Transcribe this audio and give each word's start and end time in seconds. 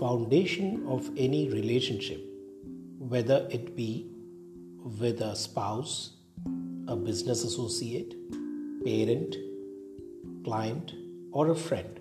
foundation 0.00 0.82
of 0.88 1.10
any 1.18 1.50
relationship, 1.50 2.24
whether 2.98 3.46
it 3.50 3.76
be 3.76 4.06
with 4.98 5.20
a 5.20 5.36
spouse, 5.36 6.12
a 6.88 6.96
business 6.96 7.44
associate, 7.44 8.14
parent, 8.82 9.36
client, 10.42 10.94
or 11.32 11.50
a 11.50 11.54
friend, 11.54 12.00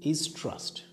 is 0.00 0.28
trust. 0.28 0.84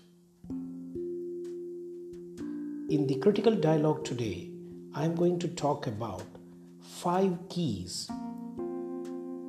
In 2.88 3.06
the 3.06 3.20
critical 3.22 3.54
dialogue 3.54 4.04
today, 4.04 4.50
I 4.96 5.04
am 5.04 5.14
going 5.14 5.38
to 5.38 5.46
talk 5.46 5.86
about 5.86 6.24
five 6.80 7.38
keys 7.50 8.08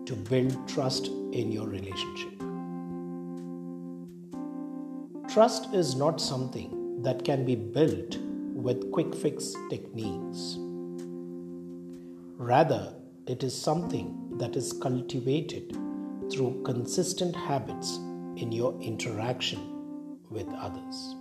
to 0.06 0.16
build 0.30 0.68
trust 0.68 1.08
in 1.08 1.52
your 1.52 1.68
relationship. 1.68 2.38
Trust 5.28 5.74
is 5.74 5.96
not 5.96 6.22
something 6.22 6.83
that 7.04 7.24
can 7.26 7.46
be 7.46 7.56
built 7.56 8.18
with 8.54 8.92
quick 8.92 9.14
fix 9.14 9.54
techniques. 9.70 10.56
Rather, 12.38 12.94
it 13.28 13.44
is 13.44 13.60
something 13.60 14.38
that 14.38 14.56
is 14.56 14.74
cultivated 14.74 15.78
through 16.32 16.62
consistent 16.64 17.36
habits 17.36 17.98
in 18.38 18.52
your 18.52 18.74
interaction 18.82 20.18
with 20.30 20.48
others. 20.54 21.16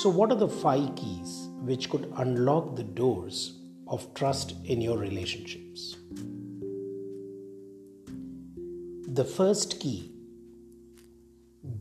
So, 0.00 0.08
what 0.08 0.30
are 0.30 0.36
the 0.36 0.48
five 0.48 0.94
keys 0.96 1.48
which 1.60 1.90
could 1.90 2.12
unlock 2.16 2.76
the 2.76 2.84
doors 2.84 3.58
of 3.86 4.12
trust 4.14 4.54
in 4.64 4.80
your 4.80 4.96
relationships? 4.96 5.96
The 9.08 9.24
first 9.24 9.78
key 9.80 10.11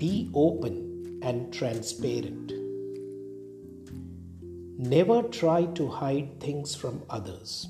be 0.02 0.32
open 0.34 1.20
and 1.22 1.54
transparent. 1.54 2.52
Never 4.80 5.22
try 5.22 5.66
to 5.80 5.88
hide 5.88 6.40
things 6.40 6.74
from 6.74 7.04
others. 7.08 7.68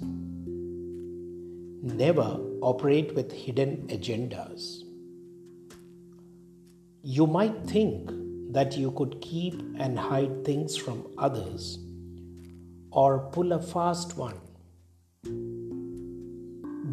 Never 1.84 2.40
operate 2.62 3.14
with 3.16 3.34
hidden 3.34 3.86
agendas. 3.90 4.84
You 7.04 7.28
might 7.28 7.66
think 7.66 8.10
that 8.54 8.78
you 8.78 8.92
could 8.92 9.20
keep 9.20 9.62
and 9.78 10.00
hide 10.00 10.46
things 10.46 10.78
from 10.78 11.06
others 11.18 11.80
or 12.92 13.30
pull 13.34 13.52
a 13.52 13.62
fast 13.62 14.16
one. 14.16 14.40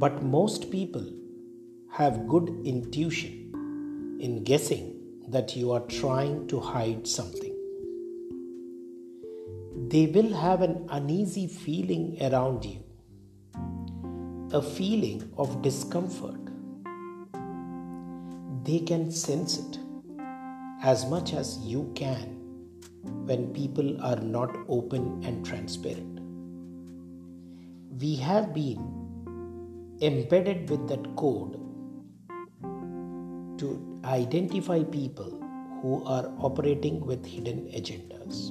But 0.01 0.21
most 0.25 0.73
people 0.73 1.09
have 1.93 2.27
good 2.27 2.49
intuition 2.65 4.19
in 4.21 4.43
guessing 4.43 4.98
that 5.31 5.55
you 5.57 5.73
are 5.73 5.81
trying 5.81 6.47
to 6.49 6.59
hide 6.59 7.07
something. 7.07 7.55
They 9.89 10.07
will 10.07 10.33
have 10.35 10.63
an 10.63 10.87
uneasy 10.91 11.47
feeling 11.47 12.17
around 12.21 12.65
you, 12.65 12.83
a 14.53 14.63
feeling 14.63 15.31
of 15.37 15.63
discomfort. 15.63 16.41
They 18.65 18.81
can 18.81 19.11
sense 19.11 19.59
it 19.59 19.79
as 20.83 21.07
much 21.07 21.33
as 21.33 21.59
you 21.59 21.93
can 21.95 22.37
when 23.27 23.53
people 23.53 24.03
are 24.03 24.17
not 24.17 24.57
open 24.69 25.23
and 25.25 25.45
transparent. 25.45 26.21
We 28.01 28.17
have 28.17 28.55
been 28.55 28.79
embedded 30.01 30.71
with 30.71 30.89
that 30.89 31.17
code 31.17 31.55
to 33.59 33.88
identify 34.15 34.83
people 34.83 35.31
who 35.83 36.03
are 36.05 36.33
operating 36.39 37.05
with 37.05 37.25
hidden 37.25 37.69
agendas. 37.81 38.51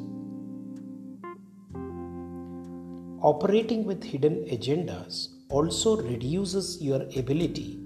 Operating 3.22 3.84
with 3.86 4.04
hidden 4.04 4.46
agendas 4.46 5.28
also 5.50 5.98
reduces 5.98 6.82
your 6.82 7.02
ability 7.16 7.80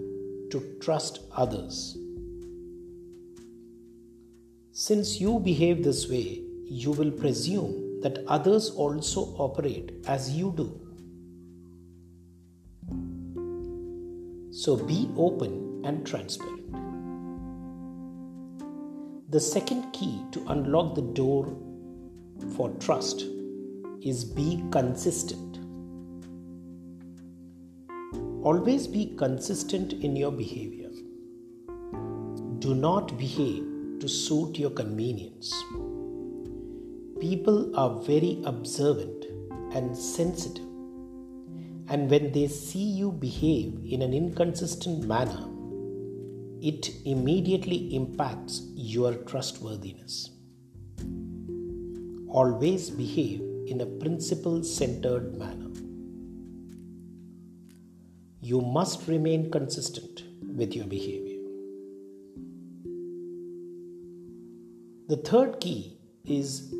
to 0.51 0.63
trust 0.79 1.19
others 1.35 1.97
since 4.74 5.19
you 5.19 5.38
behave 5.40 5.84
this 5.84 6.09
way, 6.09 6.41
you 6.66 6.91
will 6.91 7.12
presume 7.12 8.00
that 8.01 8.24
others 8.25 8.69
also 8.69 9.35
operate 9.38 9.91
as 10.07 10.31
you 10.31 10.53
do. 10.56 10.69
So 14.51 14.78
be 14.78 15.09
open 15.18 15.84
and 15.84 16.07
transparent. 16.07 16.81
The 19.31 19.40
second 19.40 19.94
key 19.94 20.25
to 20.34 20.46
unlock 20.50 20.94
the 20.94 21.02
door 21.02 21.56
for 22.58 22.69
trust 22.81 23.24
is 24.02 24.25
be 24.25 24.62
consistent. 24.72 25.59
Always 28.44 28.88
be 28.88 29.16
consistent 29.16 29.94
in 29.94 30.18
your 30.18 30.34
behavior. 30.34 30.90
Do 32.59 32.75
not 32.75 33.18
behave 33.18 33.64
to 34.02 34.09
suit 34.09 34.59
your 34.59 34.72
convenience. 34.72 35.53
People 37.22 37.74
are 37.78 38.02
very 38.02 38.42
observant 38.44 39.28
and 39.74 39.98
sensitive, 39.98 40.66
and 41.88 42.09
when 42.09 42.34
they 42.34 42.50
see 42.50 42.84
you 42.84 43.13
behave 43.13 43.80
in 43.90 44.02
an 44.02 44.13
inconsistent 44.13 45.06
manner, 45.08 45.48
it 46.61 46.91
immediately 47.05 47.95
impacts 47.95 48.61
your 48.75 49.16
trustworthiness. 49.16 50.29
Always 52.29 52.91
behave 52.91 53.41
in 53.66 53.81
a 53.81 53.85
principle 53.85 54.63
centered 54.63 55.35
manner. 55.39 55.71
You 58.41 58.61
must 58.61 59.07
remain 59.07 59.50
consistent 59.50 60.23
with 60.55 60.75
your 60.75 60.85
behavior. 60.85 61.39
The 65.07 65.17
third 65.17 65.59
key 65.59 65.97
is 66.25 66.71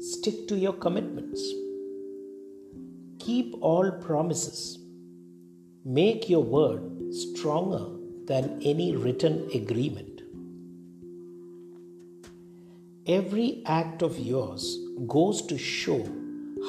stick 0.00 0.48
to 0.48 0.56
your 0.56 0.72
commitments. 0.72 1.40
Keep 3.20 3.54
all 3.60 3.92
promises. 3.92 4.78
Make 5.84 6.28
your 6.28 6.42
word 6.42 7.14
stronger 7.14 7.99
than 8.30 8.60
any 8.62 8.88
written 8.94 9.36
agreement. 9.60 10.22
Every 13.06 13.62
act 13.66 14.02
of 14.02 14.18
yours 14.18 14.66
goes 15.14 15.42
to 15.46 15.58
show 15.58 15.98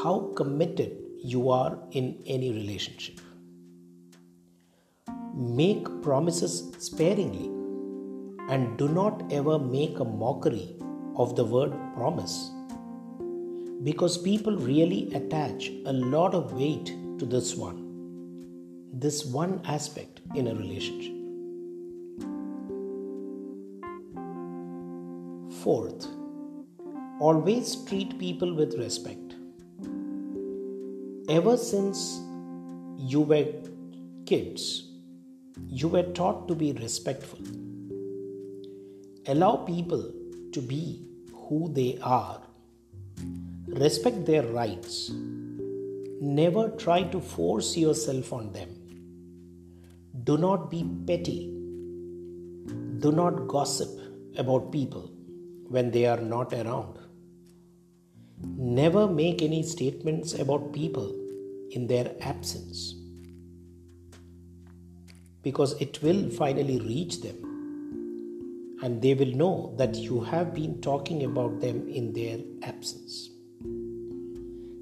how 0.02 0.32
committed 0.36 0.98
you 1.34 1.52
are 1.52 1.78
in 1.92 2.08
any 2.26 2.52
relationship. 2.52 3.20
Make 5.36 5.86
promises 6.02 6.56
sparingly 6.80 7.46
and 8.50 8.76
do 8.80 8.90
not 8.90 9.32
ever 9.32 9.60
make 9.60 10.00
a 10.00 10.10
mockery 10.24 10.76
of 11.16 11.36
the 11.36 11.46
word 11.46 11.78
promise 11.96 12.50
because 13.84 14.18
people 14.18 14.58
really 14.58 15.14
attach 15.14 15.72
a 15.86 15.94
lot 16.18 16.34
of 16.34 16.54
weight 16.54 16.86
to 17.20 17.26
this 17.38 17.56
one, 17.56 17.80
this 18.94 19.26
one 19.26 19.60
aspect 19.66 20.22
in 20.36 20.48
a 20.48 20.56
relationship. 20.56 21.21
Fourth, 25.64 26.08
always 27.20 27.76
treat 27.86 28.18
people 28.18 28.52
with 28.56 28.74
respect. 28.80 29.36
Ever 31.30 31.56
since 31.56 32.20
you 32.98 33.22
were 33.22 33.46
kids, 34.26 34.86
you 35.68 35.88
were 35.88 36.08
taught 36.14 36.48
to 36.48 36.56
be 36.56 36.72
respectful. 36.72 37.38
Allow 39.28 39.58
people 39.58 40.12
to 40.52 40.62
be 40.64 41.06
who 41.32 41.72
they 41.72 42.00
are. 42.02 42.42
Respect 43.68 44.26
their 44.26 44.48
rights. 44.48 45.12
Never 46.22 46.70
try 46.70 47.04
to 47.04 47.22
force 47.22 47.78
yourself 47.78 48.34
on 48.34 48.52
them. 48.52 48.70
Do 50.24 50.40
not 50.40 50.72
be 50.72 50.84
petty. 51.06 51.52
Do 52.98 53.12
not 53.12 53.48
gossip 53.48 53.90
about 54.38 54.72
people 54.72 55.12
when 55.72 55.92
they 55.92 56.06
are 56.06 56.22
not 56.22 56.54
around. 56.54 56.98
Never 58.44 59.08
make 59.08 59.42
any 59.42 59.64
statements 59.64 60.34
about 60.34 60.74
people 60.74 61.10
in 61.72 61.88
their 61.88 62.12
absence 62.22 62.96
because 65.44 65.74
it 65.82 66.02
will 66.02 66.30
finally 66.30 66.80
reach 66.80 67.22
them 67.22 67.52
and 68.84 69.02
they 69.02 69.14
will 69.14 69.34
know 69.44 69.74
that 69.78 69.96
you 69.96 70.22
have 70.22 70.54
been 70.54 70.82
talking 70.82 71.24
about 71.24 71.60
them 71.62 71.88
in 71.88 72.14
their 72.14 72.40
absence. 72.64 73.30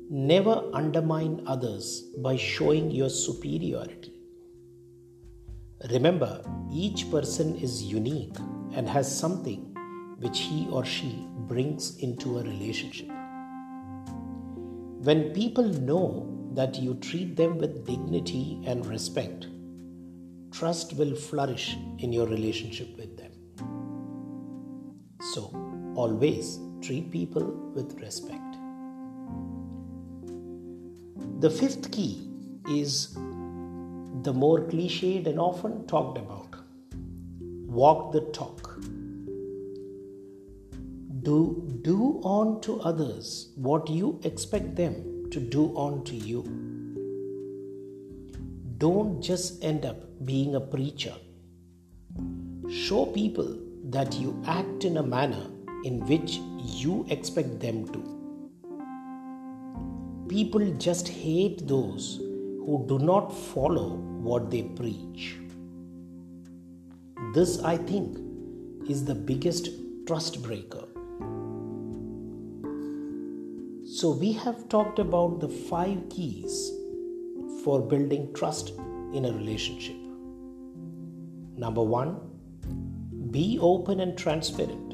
Never 0.09 0.63
undermine 0.73 1.43
others 1.45 2.01
by 2.17 2.35
showing 2.35 2.89
your 2.91 3.09
superiority. 3.09 4.13
Remember, 5.91 6.43
each 6.71 7.09
person 7.11 7.55
is 7.57 7.83
unique 7.83 8.35
and 8.73 8.89
has 8.89 9.19
something 9.19 9.68
which 10.19 10.39
he 10.39 10.67
or 10.69 10.85
she 10.85 11.27
brings 11.47 11.97
into 11.97 12.39
a 12.39 12.43
relationship. 12.43 13.07
When 15.07 15.31
people 15.33 15.63
know 15.63 16.51
that 16.53 16.75
you 16.75 16.95
treat 16.95 17.35
them 17.35 17.57
with 17.57 17.85
dignity 17.85 18.61
and 18.65 18.85
respect, 18.85 19.47
trust 20.51 20.93
will 20.93 21.15
flourish 21.15 21.77
in 21.99 22.11
your 22.11 22.27
relationship 22.27 22.97
with 22.97 23.17
them. 23.17 23.31
So, 25.33 25.51
always 25.95 26.59
treat 26.81 27.11
people 27.11 27.45
with 27.73 27.99
respect. 28.01 28.55
The 31.39 31.49
fifth 31.49 31.91
key 31.91 32.27
is 32.69 33.13
the 34.23 34.33
more 34.33 34.59
cliched 34.59 35.27
and 35.27 35.39
often 35.39 35.87
talked 35.87 36.17
about 36.17 36.55
walk 37.69 38.11
the 38.11 38.21
talk. 38.33 38.68
Do, 41.29 41.79
do 41.83 42.19
on 42.23 42.59
to 42.61 42.81
others 42.81 43.49
what 43.55 43.87
you 43.87 44.19
expect 44.23 44.75
them 44.75 45.29
to 45.29 45.39
do 45.39 45.65
on 45.75 46.03
to 46.05 46.15
you. 46.15 46.41
Don't 48.79 49.21
just 49.21 49.63
end 49.63 49.85
up 49.85 49.97
being 50.25 50.55
a 50.55 50.59
preacher. 50.59 51.13
Show 52.67 53.05
people 53.05 53.59
that 53.91 54.15
you 54.15 54.41
act 54.47 54.85
in 54.85 54.97
a 54.97 55.03
manner 55.03 55.45
in 55.83 55.99
which 56.07 56.39
you 56.63 57.05
expect 57.09 57.59
them 57.59 57.87
to. 57.93 58.01
People 60.29 60.71
just 60.79 61.07
hate 61.07 61.67
those 61.67 62.17
who 62.65 62.85
do 62.87 62.97
not 62.97 63.31
follow 63.31 63.89
what 64.29 64.49
they 64.49 64.63
preach. 64.63 65.35
This, 67.35 67.61
I 67.61 67.77
think, 67.77 68.17
is 68.89 69.05
the 69.05 69.13
biggest 69.13 69.69
trust 70.07 70.41
breaker. 70.41 70.88
So, 73.99 74.11
we 74.11 74.31
have 74.31 74.69
talked 74.69 74.97
about 74.97 75.41
the 75.41 75.49
five 75.49 76.07
keys 76.09 76.71
for 77.65 77.81
building 77.81 78.33
trust 78.33 78.69
in 79.13 79.25
a 79.25 79.33
relationship. 79.33 79.97
Number 81.57 81.83
one, 81.83 82.21
be 83.31 83.59
open 83.61 83.99
and 83.99 84.17
transparent. 84.17 84.93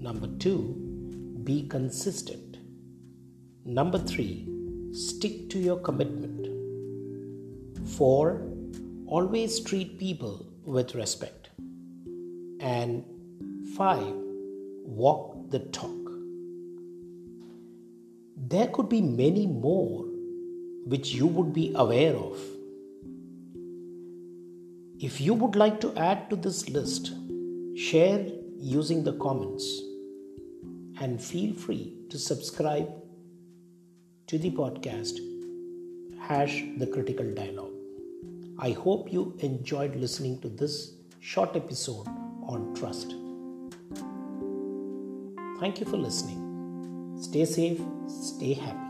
Number 0.00 0.26
two, 0.38 0.74
be 1.44 1.68
consistent. 1.68 2.58
Number 3.64 4.00
three, 4.00 4.48
stick 4.92 5.48
to 5.50 5.60
your 5.60 5.78
commitment. 5.78 6.48
Four, 7.90 8.50
always 9.06 9.60
treat 9.60 9.96
people 9.96 10.44
with 10.64 10.96
respect. 10.96 11.50
And 12.58 13.04
five, 13.76 14.12
walk 15.04 15.50
the 15.50 15.60
talk. 15.60 15.99
There 18.48 18.68
could 18.68 18.88
be 18.88 19.02
many 19.02 19.46
more 19.46 20.06
which 20.86 21.12
you 21.12 21.26
would 21.26 21.52
be 21.52 21.72
aware 21.74 22.16
of 22.16 22.38
if 24.98 25.18
you 25.18 25.32
would 25.32 25.56
like 25.56 25.80
to 25.80 25.96
add 25.96 26.28
to 26.28 26.36
this 26.36 26.68
list, 26.68 27.12
share 27.74 28.26
using 28.58 29.02
the 29.02 29.14
comments 29.14 29.80
and 31.00 31.22
feel 31.22 31.54
free 31.54 31.94
to 32.10 32.18
subscribe 32.18 32.88
to 34.26 34.38
the 34.38 34.50
podcast 34.50 35.18
hash 36.18 36.62
the 36.76 36.86
critical 36.86 37.32
dialogue. 37.34 37.72
I 38.58 38.72
hope 38.72 39.10
you 39.10 39.34
enjoyed 39.38 39.96
listening 39.96 40.38
to 40.42 40.50
this 40.50 40.92
short 41.20 41.56
episode 41.56 42.06
on 42.42 42.74
trust. 42.74 43.14
Thank 45.60 45.80
you 45.80 45.86
for 45.86 45.96
listening. 45.96 46.39
Stay 47.20 47.44
safe, 47.44 47.80
stay 48.08 48.54
happy. 48.54 48.89